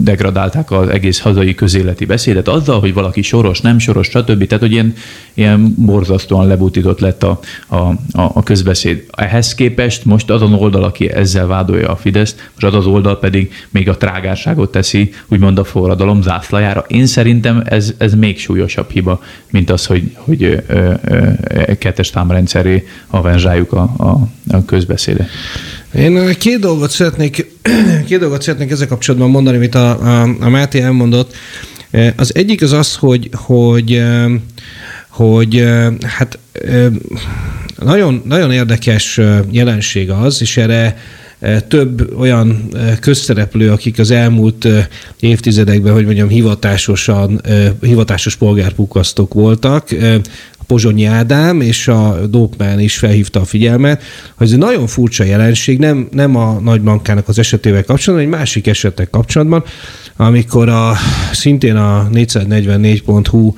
degradálták 0.00 0.70
az 0.70 0.88
egész 0.88 1.20
hazai 1.20 1.54
közéleti 1.54 2.04
beszédet 2.04 2.48
azzal, 2.48 2.80
hogy 2.80 2.94
valaki 2.94 3.22
soros, 3.22 3.60
nem 3.60 3.78
soros, 3.78 4.06
stb. 4.06 4.46
Tehát, 4.46 4.62
hogy 4.62 4.72
ilyen, 4.72 4.94
ilyen 5.34 5.74
borzasztóan 5.76 6.46
lebutított 6.46 7.00
lett 7.00 7.22
a, 7.22 7.40
a, 7.68 7.94
a 8.12 8.42
közbeszéd. 8.42 9.04
Ehhez 9.10 9.54
képest 9.54 10.04
most 10.04 10.30
azon 10.30 10.52
oldal, 10.52 10.82
aki 10.82 11.10
ezzel 11.10 11.46
vádolja 11.46 11.90
a 11.90 11.96
Fideszt, 11.96 12.50
most 12.52 12.74
az 12.74 12.74
az 12.74 12.86
oldal 12.86 13.05
oldal 13.06 13.20
pedig 13.20 13.52
még 13.70 13.88
a 13.88 13.96
trágárságot 13.96 14.70
teszi, 14.70 15.12
úgymond 15.28 15.58
a 15.58 15.64
forradalom 15.64 16.22
zászlajára. 16.22 16.84
Én 16.88 17.06
szerintem 17.06 17.62
ez, 17.64 17.94
ez 17.98 18.14
még 18.14 18.38
súlyosabb 18.38 18.90
hiba, 18.90 19.22
mint 19.50 19.70
az, 19.70 19.86
hogy, 19.86 20.10
hogy 20.14 20.42
ö, 20.42 20.56
ö, 20.66 20.92
ö, 21.48 21.74
kettes 21.78 22.10
támrendszeré 22.10 22.86
avenzsáljuk 23.06 23.72
a, 23.72 23.94
a, 23.96 24.28
a 24.48 24.64
közbeszédet. 24.64 25.28
Én 25.94 26.34
két 26.38 26.58
dolgot 26.58 26.90
szeretnék, 26.90 27.46
két 28.08 28.18
dolgot 28.18 28.42
szeretnék 28.42 28.70
ezzel 28.70 28.86
kapcsolatban 28.86 29.30
mondani, 29.30 29.56
amit 29.56 29.74
a, 29.74 29.90
a, 29.90 30.28
a 30.40 30.48
Máté 30.48 30.80
elmondott. 30.80 31.34
Az 32.16 32.34
egyik 32.34 32.62
az 32.62 32.72
az, 32.72 32.94
hogy, 32.94 33.28
hogy, 33.32 34.02
hogy 35.08 35.64
hát 36.02 36.38
nagyon, 37.78 38.22
nagyon 38.24 38.52
érdekes 38.52 39.20
jelenség 39.50 40.10
az, 40.10 40.40
és 40.40 40.56
erre 40.56 40.96
több 41.68 42.18
olyan 42.18 42.68
közszereplő, 43.00 43.70
akik 43.70 43.98
az 43.98 44.10
elmúlt 44.10 44.68
évtizedekben, 45.20 45.92
hogy 45.92 46.04
mondjam, 46.04 46.28
hivatásosan, 46.28 47.40
hivatásos 47.80 48.36
polgárpukasztok 48.36 49.34
voltak, 49.34 49.88
Pozsonyi 50.66 51.04
Ádám 51.04 51.60
és 51.60 51.88
a 51.88 52.26
Dókmán 52.30 52.80
is 52.80 52.96
felhívta 52.96 53.40
a 53.40 53.44
figyelmet, 53.44 54.02
hogy 54.34 54.46
ez 54.46 54.52
egy 54.52 54.58
nagyon 54.58 54.86
furcsa 54.86 55.24
jelenség, 55.24 55.78
nem, 55.78 56.08
nem 56.10 56.36
a 56.36 56.60
nagybankának 56.60 57.28
az 57.28 57.38
esetével 57.38 57.84
kapcsolatban, 57.84 58.28
egy 58.28 58.38
másik 58.38 58.66
esetek 58.66 59.10
kapcsolatban, 59.10 59.64
amikor 60.16 60.68
a, 60.68 60.94
szintén 61.32 61.76
a 61.76 62.08
444.hu 62.12 63.54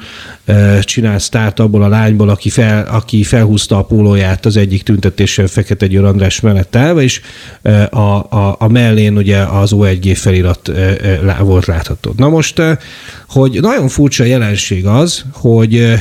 csinált 0.80 1.20
sztárt 1.20 1.60
abból 1.60 1.82
a 1.82 1.88
lányból, 1.88 2.28
aki, 2.28 2.50
fel, 2.50 2.86
aki 2.90 3.22
felhúzta 3.22 3.78
a 3.78 3.82
pólóját 3.82 4.46
az 4.46 4.56
egyik 4.56 4.82
tüntetésen 4.82 5.46
Fekete 5.46 5.86
Győr 5.86 6.04
András 6.04 6.40
mellett 6.40 6.76
állva, 6.76 7.02
és 7.02 7.20
a, 7.90 7.98
a, 7.98 8.56
a 8.58 8.68
mellén 8.68 9.16
ugye 9.16 9.38
az 9.38 9.70
O1G 9.74 10.16
felirat 10.16 10.72
volt 11.40 11.66
látható. 11.66 12.12
Na 12.16 12.28
most, 12.28 12.62
hogy 13.28 13.58
nagyon 13.60 13.88
furcsa 13.88 14.24
jelenség 14.24 14.86
az, 14.86 15.24
hogy 15.32 15.98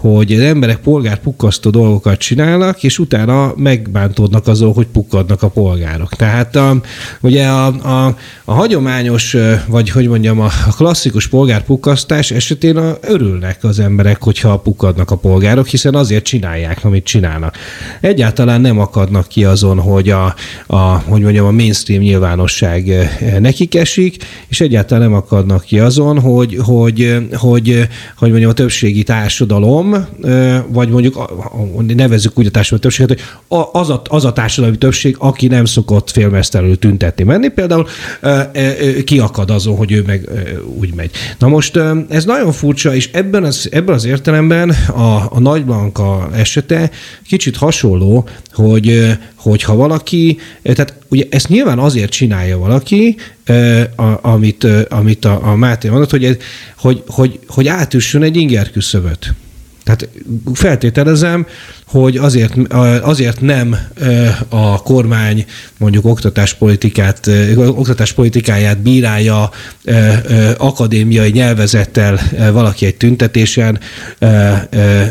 hogy 0.00 0.32
az 0.32 0.40
emberek 0.40 0.76
polgár 0.76 1.18
pukkasztó 1.18 1.70
dolgokat 1.70 2.18
csinálnak, 2.18 2.82
és 2.82 2.98
utána 2.98 3.52
megbántódnak 3.56 4.46
azon, 4.46 4.72
hogy 4.72 4.86
pukkadnak 4.86 5.42
a 5.42 5.48
polgárok. 5.48 6.14
Tehát 6.14 6.56
a, 6.56 6.80
ugye 7.20 7.46
a, 7.46 7.66
a, 7.66 8.16
a 8.44 8.52
hagyományos, 8.52 9.36
vagy 9.66 9.90
hogy 9.90 10.08
mondjam, 10.08 10.40
a 10.40 10.48
klasszikus 10.76 11.28
polgárpukkasztás 11.28 12.30
esetén 12.30 12.76
a, 12.76 12.96
örülnek 13.00 13.64
az 13.64 13.78
emberek, 13.78 14.22
hogyha 14.22 14.58
pukkadnak 14.58 15.10
a 15.10 15.16
polgárok, 15.16 15.66
hiszen 15.66 15.94
azért 15.94 16.24
csinálják, 16.24 16.84
amit 16.84 17.04
csinálnak. 17.04 17.56
Egyáltalán 18.00 18.60
nem 18.60 18.78
akadnak 18.78 19.28
ki 19.28 19.44
azon, 19.44 19.80
hogy 19.80 20.08
a, 20.08 20.34
a 20.66 20.76
hogy 20.80 21.22
mondjam, 21.22 21.46
a 21.46 21.50
mainstream 21.50 22.02
nyilvánosság 22.02 23.10
nekik 23.38 23.74
esik, 23.74 24.24
és 24.48 24.60
egyáltalán 24.60 25.02
nem 25.02 25.14
akadnak 25.18 25.64
ki 25.64 25.78
azon, 25.78 26.20
hogy, 26.20 26.56
hogy, 26.62 27.16
hogy, 27.32 27.88
hogy 28.16 28.28
mondjam, 28.28 28.50
a 28.50 28.54
többségi 28.54 29.02
társadalom 29.02 29.89
vagy 30.68 30.88
mondjuk 30.88 31.32
nevezzük 31.94 32.38
úgy 32.38 32.46
a 32.46 32.50
társadalmi 32.50 32.82
többséget, 32.82 33.20
hogy 33.48 33.66
az 33.72 33.90
a, 33.90 34.02
az 34.08 34.24
a 34.24 34.32
társadalmi 34.32 34.78
többség, 34.78 35.16
aki 35.18 35.46
nem 35.46 35.64
szokott 35.64 36.10
félmeztelenül 36.10 36.78
tüntetni 36.78 37.24
menni, 37.24 37.48
például 37.48 37.86
kiakad 39.04 39.50
azon, 39.50 39.76
hogy 39.76 39.92
ő 39.92 40.02
meg 40.06 40.28
úgy 40.78 40.94
megy. 40.94 41.10
Na 41.38 41.48
most 41.48 41.78
ez 42.08 42.24
nagyon 42.24 42.52
furcsa, 42.52 42.94
és 42.94 43.10
ebben 43.12 43.44
az, 43.44 43.68
ebben 43.72 43.94
az 43.94 44.04
értelemben 44.04 44.70
a, 44.70 45.26
a 45.30 45.40
nagybanka 45.40 46.28
esete 46.34 46.90
kicsit 47.26 47.56
hasonló, 47.56 48.28
hogy, 48.52 49.18
hogy 49.34 49.62
ha 49.62 49.74
valaki, 49.74 50.38
tehát 50.62 50.94
ugye 51.08 51.24
ezt 51.30 51.48
nyilván 51.48 51.78
azért 51.78 52.10
csinálja 52.10 52.58
valaki, 52.58 53.16
amit, 54.20 54.66
amit 54.88 55.24
a, 55.24 55.40
a 55.42 55.56
Máté 55.56 55.88
mondott, 55.88 56.10
hogy, 56.10 56.36
hogy, 56.76 57.02
hogy, 57.06 57.38
hogy 57.46 57.68
átüssön 57.68 58.22
egy 58.22 58.36
inger 58.36 58.70
küszöböt. 58.70 59.34
Tehát 59.90 60.08
feltételezem, 60.52 61.46
hogy 61.84 62.16
azért, 62.16 62.72
azért 63.02 63.40
nem 63.40 63.76
a 64.48 64.82
kormány 64.82 65.44
mondjuk 65.78 66.04
oktatáspolitikát, 66.06 67.30
oktatáspolitikáját 67.56 68.82
bírálja 68.82 69.50
akadémiai 70.58 71.30
nyelvezettel 71.30 72.20
valaki 72.52 72.86
egy 72.86 72.96
tüntetésen, 72.96 73.78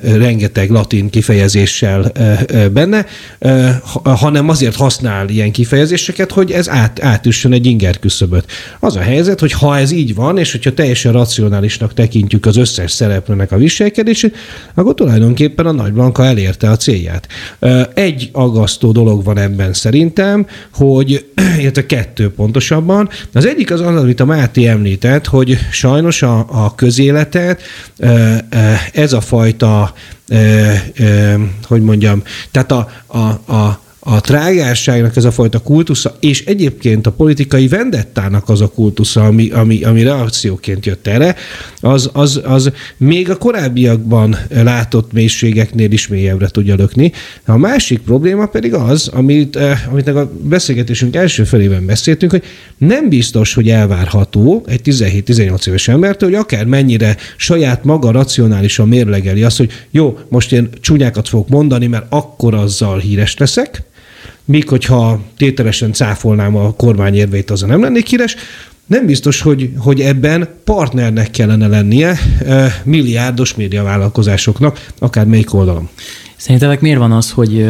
rengeteg 0.01 0.69
latin 0.69 1.09
kifejezéssel 1.09 2.11
benne, 2.71 3.05
hanem 4.03 4.49
azért 4.49 4.75
használ 4.75 5.29
ilyen 5.29 5.51
kifejezéseket, 5.51 6.31
hogy 6.31 6.51
ez 6.51 6.69
át, 6.69 7.03
átüssön 7.03 7.53
egy 7.53 7.65
inger 7.65 7.99
küszöböt. 7.99 8.51
Az 8.79 8.95
a 8.95 9.01
helyzet, 9.01 9.39
hogy 9.39 9.51
ha 9.51 9.77
ez 9.77 9.91
így 9.91 10.15
van, 10.15 10.37
és 10.37 10.51
hogyha 10.51 10.73
teljesen 10.73 11.11
racionálisnak 11.11 11.93
tekintjük 11.93 12.45
az 12.45 12.57
összes 12.57 12.91
szereplőnek 12.91 13.51
a 13.51 13.57
viselkedését, 13.57 14.35
akkor 14.79 14.93
tulajdonképpen 14.93 15.65
a 15.65 15.71
nagybanka 15.71 16.25
elérte 16.25 16.69
a 16.69 16.77
célját. 16.77 17.27
Egy 17.93 18.29
aggasztó 18.31 18.91
dolog 18.91 19.23
van 19.23 19.37
ebben 19.37 19.73
szerintem, 19.73 20.47
hogy, 20.73 21.25
illetve 21.61 21.85
kettő 21.85 22.31
pontosabban. 22.33 23.09
Az 23.33 23.45
egyik 23.45 23.71
az 23.71 23.81
az, 23.81 24.01
amit 24.01 24.19
a 24.19 24.25
Máté 24.25 24.67
említett, 24.67 25.25
hogy 25.25 25.57
sajnos 25.71 26.21
a, 26.21 26.45
a 26.49 26.75
közéletet 26.75 27.61
ez 28.93 29.13
a 29.13 29.21
fajta, 29.21 29.93
hogy 31.67 31.81
mondjam, 31.81 32.23
tehát 32.51 32.71
a, 32.71 32.89
a, 33.07 33.53
a 33.53 33.79
a, 34.15 34.21
trágárságnak 34.21 35.15
ez 35.15 35.23
a 35.23 35.31
fajta 35.31 35.59
kultusza, 35.59 36.15
és 36.19 36.45
egyébként 36.45 37.07
a 37.07 37.11
politikai 37.11 37.67
vendettának 37.67 38.49
az 38.49 38.61
a 38.61 38.67
kultusza, 38.67 39.25
ami, 39.25 39.49
ami, 39.49 39.83
ami 39.83 40.03
reakcióként 40.03 40.85
jött 40.85 41.07
erre, 41.07 41.35
az, 41.79 42.09
az, 42.13 42.41
az 42.43 42.71
még 42.97 43.29
a 43.29 43.37
korábbiakban 43.37 44.37
látott 44.49 45.11
mélységeknél 45.11 45.91
is 45.91 46.07
mélyebbre 46.07 46.47
tudja 46.47 46.75
lökni. 46.75 47.11
A 47.45 47.57
másik 47.57 47.99
probléma 47.99 48.45
pedig 48.45 48.73
az, 48.73 49.07
amit, 49.07 49.55
eh, 49.55 49.79
amit 49.91 50.07
a 50.07 50.31
beszélgetésünk 50.41 51.15
első 51.15 51.43
felében 51.43 51.85
beszéltünk, 51.85 52.31
hogy 52.31 52.43
nem 52.77 53.09
biztos, 53.09 53.53
hogy 53.53 53.69
elvárható 53.69 54.63
egy 54.67 54.81
17-18 54.83 55.67
éves 55.67 55.87
embertől, 55.87 56.29
hogy 56.29 56.39
akár 56.39 56.65
mennyire 56.65 57.17
saját 57.37 57.83
maga 57.83 58.11
racionálisan 58.11 58.87
mérlegeli 58.87 59.43
azt, 59.43 59.57
hogy 59.57 59.71
jó, 59.91 60.17
most 60.29 60.51
én 60.51 60.69
csúnyákat 60.81 61.27
fogok 61.27 61.49
mondani, 61.49 61.87
mert 61.87 62.05
akkor 62.09 62.53
azzal 62.53 62.99
híres 62.99 63.37
leszek, 63.37 63.87
míg 64.49 64.69
hogyha 64.69 65.19
tételesen 65.37 65.93
cáfolnám 65.93 66.55
a 66.55 66.73
kormány 66.73 67.15
érveit, 67.15 67.49
az 67.49 67.61
nem 67.61 67.81
lennék 67.81 68.07
híres, 68.07 68.35
nem 68.85 69.05
biztos, 69.05 69.41
hogy, 69.41 69.69
hogy 69.77 70.01
ebben 70.01 70.49
partnernek 70.63 71.31
kellene 71.31 71.67
lennie 71.67 72.19
e, 72.45 72.81
milliárdos 72.83 73.55
médiavállalkozásoknak, 73.55 74.85
akár 74.99 75.25
melyik 75.25 75.53
oldalon. 75.53 75.89
Szerintetek 76.35 76.81
miért 76.81 76.97
van 76.99 77.11
az, 77.11 77.31
hogy 77.31 77.65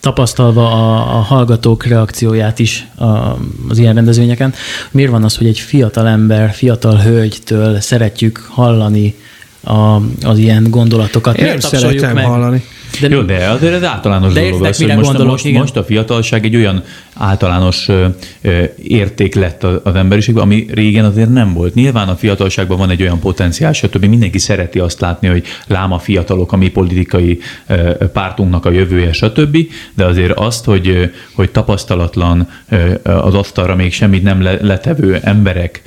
tapasztalva 0.00 0.70
a, 0.70 1.16
a 1.16 1.20
hallgatók 1.20 1.84
reakcióját 1.84 2.58
is 2.58 2.88
a, 2.96 3.04
az 3.68 3.78
ilyen 3.78 3.94
rendezvényeken, 3.94 4.54
miért 4.90 5.10
van 5.10 5.24
az, 5.24 5.36
hogy 5.36 5.46
egy 5.46 5.58
fiatal 5.58 6.08
ember, 6.08 6.52
fiatal 6.52 6.96
hölgytől 6.96 7.80
szeretjük 7.80 8.46
hallani 8.50 9.14
a, 9.64 10.00
az 10.22 10.38
ilyen 10.38 10.66
gondolatokat? 10.70 11.38
Én 11.38 11.44
nem 11.44 11.58
szeretem 11.58 12.14
meg? 12.14 12.24
hallani. 12.24 12.62
De 13.00 13.08
Jó, 13.08 13.20
de 13.20 13.48
azért 13.48 13.74
ez 13.74 13.84
általános 13.84 14.32
de 14.32 14.40
dolog 14.40 14.64
az, 14.64 14.76
hogy 14.76 14.86
most, 14.86 15.06
gondolok, 15.06 15.30
most, 15.30 15.52
most 15.52 15.76
a 15.76 15.84
fiatalság 15.84 16.44
egy 16.44 16.56
olyan 16.56 16.82
általános 17.14 17.88
érték 18.82 19.34
lett 19.34 19.62
az 19.62 19.94
emberiségben, 19.94 20.42
ami 20.42 20.66
régen 20.70 21.04
azért 21.04 21.32
nem 21.32 21.52
volt. 21.52 21.74
Nyilván 21.74 22.08
a 22.08 22.16
fiatalságban 22.16 22.78
van 22.78 22.90
egy 22.90 23.02
olyan 23.02 23.18
potenciál, 23.18 23.72
stb. 23.72 24.04
Mindenki 24.04 24.38
szereti 24.38 24.78
azt 24.78 25.00
látni, 25.00 25.28
hogy 25.28 25.44
láma 25.66 25.98
fiatalok 25.98 26.52
a 26.52 26.56
mi 26.56 26.68
politikai 26.68 27.38
pártunknak 28.12 28.66
a 28.66 28.70
jövője, 28.70 29.12
stb. 29.12 29.56
De 29.94 30.04
azért 30.04 30.32
azt, 30.38 30.64
hogy, 30.64 31.10
hogy 31.34 31.50
tapasztalatlan 31.50 32.48
az 33.02 33.34
asztalra 33.34 33.74
még 33.74 33.92
semmit 33.92 34.22
nem 34.22 34.42
letevő 34.42 35.18
emberek 35.22 35.82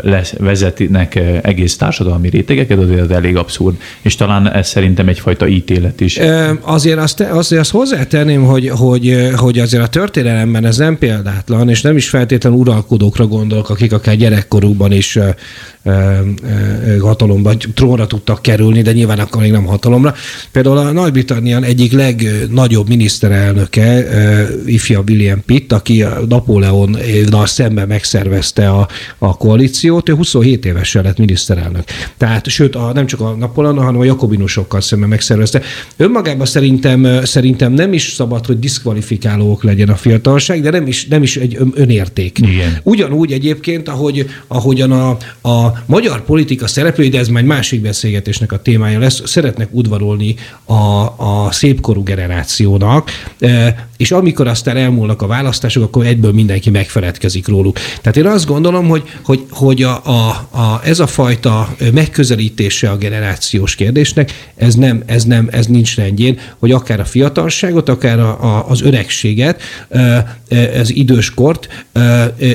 lesz, 0.00 0.34
vezetnek 0.38 1.20
egész 1.42 1.76
társadalmi 1.76 2.28
rétegeket, 2.28 2.78
azért 2.78 3.00
az 3.00 3.10
elég 3.10 3.36
abszurd. 3.36 3.76
És 4.00 4.14
talán 4.14 4.52
ez 4.52 4.68
szerintem 4.68 5.08
egyfajta 5.08 5.46
ítélet 5.46 6.00
is. 6.00 6.18
Azért 6.60 6.98
azt, 6.98 7.20
azért 7.20 7.60
azt 7.60 7.70
hozzátenném, 7.70 8.44
hogy, 8.44 8.68
hogy, 8.68 9.30
hogy 9.36 9.58
azért 9.58 9.82
a 9.82 9.88
történelemben 10.44 10.64
ez 10.64 10.76
nem 10.76 10.98
példátlan, 10.98 11.68
és 11.68 11.80
nem 11.80 11.96
is 11.96 12.08
feltétlenül 12.08 12.58
uralkodókra 12.58 13.26
gondolok, 13.26 13.70
akik 13.70 13.92
akár 13.92 14.16
gyerekkorukban 14.16 14.92
is 14.92 15.18
hatalomba, 17.00 17.52
trónra 17.74 18.06
tudtak 18.06 18.42
kerülni, 18.42 18.82
de 18.82 18.92
nyilván 18.92 19.18
akkor 19.18 19.42
még 19.42 19.50
nem 19.50 19.64
hatalomra. 19.64 20.14
Például 20.52 20.76
a 20.76 20.92
Nagy-Britannián 20.92 21.64
egyik 21.64 21.92
legnagyobb 21.92 22.88
miniszterelnöke, 22.88 24.06
ifja 24.66 25.02
William 25.08 25.42
Pitt, 25.46 25.72
aki 25.72 26.04
Napóleonnal 26.28 27.46
szemben 27.46 27.88
megszervezte 27.88 28.68
a, 28.68 28.88
a 29.18 29.36
koalíciót, 29.36 30.08
ő 30.08 30.14
27 30.14 30.64
évesen 30.64 31.02
lett 31.02 31.18
miniszterelnök. 31.18 31.84
Tehát, 32.16 32.48
sőt, 32.48 32.74
a, 32.74 32.92
nem 32.94 33.06
csak 33.06 33.20
a 33.20 33.36
Napóleon, 33.38 33.78
hanem 33.78 34.00
a 34.00 34.04
jakobinusokkal 34.04 34.80
szemben 34.80 35.08
megszervezte. 35.08 35.62
Önmagában 35.96 36.46
szerintem, 36.46 37.24
szerintem 37.24 37.72
nem 37.72 37.92
is 37.92 38.12
szabad, 38.12 38.46
hogy 38.46 38.58
diszkvalifikálók 38.58 39.62
legyen 39.62 39.88
a 39.88 39.96
fiatalság, 40.24 40.62
de 40.62 40.70
nem 40.70 40.86
is, 40.86 41.06
nem 41.06 41.22
is 41.22 41.36
egy 41.36 41.58
önérték. 41.74 42.38
Igen. 42.38 42.80
Ugyanúgy 42.82 43.32
egyébként, 43.32 43.88
ahogy, 43.88 44.26
ahogyan 44.46 44.92
a, 44.92 45.08
a 45.48 45.82
magyar 45.86 46.24
politika 46.24 46.66
szereplői, 46.66 47.08
de 47.08 47.18
ez 47.18 47.28
majd 47.28 47.44
másik 47.44 47.80
beszélgetésnek 47.80 48.52
a 48.52 48.62
témája 48.62 48.98
lesz, 48.98 49.22
szeretnek 49.24 49.68
udvarolni 49.70 50.34
a, 50.64 50.74
a 51.16 51.48
szépkorú 51.50 52.02
generációnak, 52.02 53.10
e, 53.38 53.88
és 54.04 54.12
amikor 54.12 54.46
aztán 54.46 54.76
elmúlnak 54.76 55.22
a 55.22 55.26
választások, 55.26 55.82
akkor 55.82 56.06
egyből 56.06 56.32
mindenki 56.32 56.70
megfeledkezik 56.70 57.48
róluk. 57.48 57.78
Tehát 58.00 58.16
én 58.16 58.26
azt 58.26 58.46
gondolom, 58.46 58.88
hogy, 58.88 59.02
hogy, 59.22 59.44
hogy 59.50 59.82
a, 59.82 60.02
a, 60.04 60.28
a, 60.50 60.80
ez 60.84 60.98
a 61.00 61.06
fajta 61.06 61.74
megközelítése 61.92 62.90
a 62.90 62.96
generációs 62.96 63.74
kérdésnek, 63.74 64.52
ez 64.56 64.74
nem, 64.74 65.02
ez 65.06 65.24
nem, 65.24 65.48
ez 65.50 65.66
nincs 65.66 65.96
rendjén, 65.96 66.38
hogy 66.58 66.72
akár 66.72 67.00
a 67.00 67.04
fiatalságot, 67.04 67.88
akár 67.88 68.18
a, 68.18 68.42
a, 68.42 68.68
az 68.68 68.82
öregséget, 68.82 69.62
az 70.80 70.94
időskort 70.94 71.68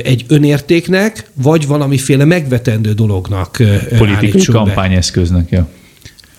egy 0.04 0.26
önértéknek, 0.28 1.30
vagy 1.34 1.68
valamiféle 1.68 2.26
megvetendő 2.26 2.94
dolognak 2.94 3.64
Politikai 3.98 4.46
kampányeszköznek, 4.46 5.50
ja. 5.50 5.68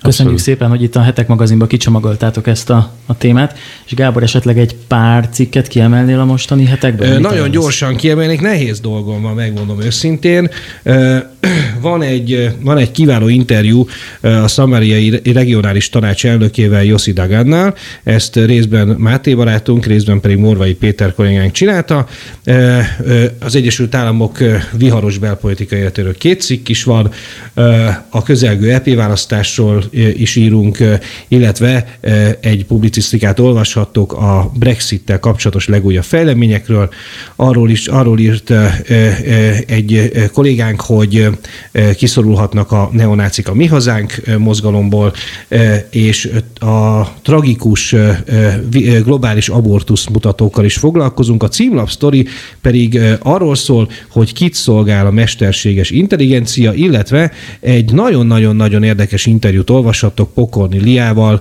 Köszönjük 0.03 0.35
Abszolút. 0.35 0.59
szépen, 0.59 0.69
hogy 0.69 0.83
itt 0.83 0.97
a 0.97 1.01
Hetek 1.01 1.29
magazinban 1.29 1.69
kicsomagoltátok 1.69 2.47
ezt 2.47 2.71
a, 2.71 2.93
a 3.07 3.17
témát. 3.17 3.59
És 3.87 3.95
Gábor, 3.95 4.23
esetleg 4.23 4.59
egy 4.59 4.77
pár 4.89 5.29
cikket 5.29 5.69
kiemelnél 5.69 6.21
a 6.21 6.25
mostani 6.25 6.65
hetekben? 6.65 7.13
Ö, 7.13 7.19
nagyon 7.19 7.51
gyorsan 7.51 7.97
kiemelnék, 7.97 8.41
nehéz 8.41 8.81
dolgom 8.81 9.23
van, 9.23 9.35
megmondom 9.35 9.81
őszintén. 9.81 10.51
Ö, 10.83 11.17
van 11.81 12.03
egy, 12.03 12.55
van 12.61 12.79
egy 12.79 12.91
kiváló 12.91 13.29
interjú 13.29 13.87
a 14.21 14.49
Szamariai 14.49 15.21
Regionális 15.33 15.89
Tanács 15.89 16.27
elnökével, 16.27 16.85
Jossi 16.85 17.13
Dagannal. 17.13 17.75
Ezt 18.05 18.37
részben 18.37 18.89
Máté 18.89 19.35
barátunk, 19.35 19.87
részben 19.87 20.21
pedig 20.21 20.37
Morvai 20.37 20.75
Péter 20.75 21.15
kollégánk 21.15 21.53
csinálta. 21.53 22.07
Az 23.39 23.55
Egyesült 23.55 23.95
Államok 23.95 24.39
viharos 24.73 25.19
belpolitikai 25.19 25.79
életéről 25.79 26.17
két 26.17 26.41
cikk 26.41 26.69
is 26.69 26.85
van. 26.85 27.11
A 28.09 28.23
közelgő 28.23 28.73
EP 28.73 28.95
választásról 28.95 29.85
is 30.17 30.37
írunk, 30.37 30.79
illetve 31.29 31.99
egy 32.41 32.65
publicisztikát 32.65 33.39
olvashattok 33.39 34.13
a 34.13 34.53
Brexit-tel 34.55 35.19
kapcsolatos 35.19 35.69
legújabb 35.69 36.05
fejleményekről. 36.05 36.89
Arról 37.37 37.71
is 37.71 37.87
arról 37.87 38.19
írt 38.19 38.53
egy 39.67 40.13
kollégánk, 40.33 40.81
hogy 40.81 41.30
kiszorulhatnak 41.97 42.73
a 42.73 42.91
neonácik 42.93 43.49
a 43.49 43.55
mi 43.55 43.67
hazánk 43.67 44.21
mozgalomból, 44.39 45.13
és 45.91 46.31
a 46.61 47.13
tragikus 47.23 47.95
globális 49.05 49.49
abortusz 49.49 50.07
mutatókkal 50.07 50.65
is 50.65 50.77
foglalkozunk. 50.77 51.43
A 51.43 51.49
címlap 51.49 51.91
sztori 51.91 52.27
pedig 52.61 53.01
arról 53.23 53.55
szól, 53.55 53.89
hogy 54.11 54.33
kit 54.33 54.55
szolgál 54.55 55.07
a 55.07 55.11
mesterséges 55.11 55.91
intelligencia, 55.91 56.73
illetve 56.73 57.33
egy 57.61 57.93
nagyon-nagyon-nagyon 57.93 58.83
érdekes 58.83 59.27
interjút 59.27 59.71
olvashattok 59.71 60.35
Pokorni 60.35 60.79
Liával. 60.79 61.41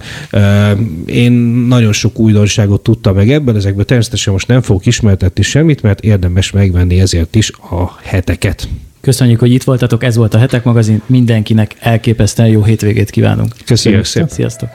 Én 1.05 1.31
nagyon 1.67 1.93
sok 1.93 2.19
újdonságot 2.19 2.81
tudtam 2.81 3.15
meg 3.15 3.31
ebből, 3.31 3.55
ezekből 3.55 3.85
természetesen 3.85 4.33
most 4.33 4.47
nem 4.47 4.61
fogok 4.61 4.85
ismertetni 4.85 5.43
semmit, 5.43 5.81
mert 5.81 5.99
érdemes 5.99 6.51
megvenni 6.51 6.99
ezért 6.99 7.35
is 7.35 7.51
a 7.51 7.99
heteket. 8.03 8.67
Köszönjük, 9.01 9.39
hogy 9.39 9.51
itt 9.51 9.63
voltatok, 9.63 10.03
ez 10.03 10.15
volt 10.15 10.33
a 10.33 10.37
Hetek 10.37 10.63
magazin, 10.63 11.01
mindenkinek 11.05 11.75
elképesztően 11.79 12.49
jó 12.49 12.63
hétvégét 12.63 13.09
kívánunk. 13.09 13.53
Köszönjük 13.65 14.05
szépen. 14.05 14.27
Sziasztok. 14.27 14.69